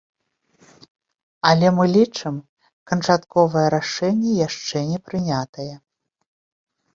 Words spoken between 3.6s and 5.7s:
рашэнне яшчэ не прынятае.